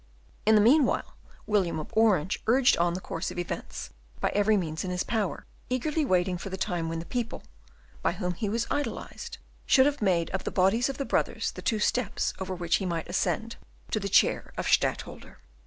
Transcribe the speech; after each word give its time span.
In 0.47 0.55
the 0.55 0.61
meanwhile 0.61 1.15
William 1.45 1.79
of 1.79 1.93
Orange 1.93 2.39
urged 2.47 2.75
on 2.77 2.95
the 2.95 3.01
course 3.01 3.29
of 3.29 3.37
events 3.37 3.91
by 4.19 4.31
every 4.33 4.57
means 4.57 4.83
in 4.83 4.89
his 4.89 5.03
power, 5.03 5.45
eagerly 5.69 6.03
waiting 6.05 6.39
for 6.39 6.49
the 6.49 6.57
time 6.57 6.89
when 6.89 6.97
the 6.97 7.05
people, 7.05 7.43
by 8.01 8.13
whom 8.13 8.33
he 8.33 8.49
was 8.49 8.65
idolised, 8.71 9.37
should 9.67 9.85
have 9.85 10.01
made 10.01 10.31
of 10.31 10.43
the 10.43 10.49
bodies 10.49 10.89
of 10.89 10.97
the 10.97 11.05
brothers 11.05 11.51
the 11.51 11.61
two 11.61 11.77
steps 11.77 12.33
over 12.39 12.55
which 12.55 12.77
he 12.77 12.85
might 12.87 13.09
ascend 13.09 13.57
to 13.91 13.99
the 13.99 14.09
chair 14.09 14.51
of 14.57 14.67
Stadtholder. 14.67 15.37